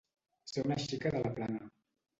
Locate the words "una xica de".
0.69-1.23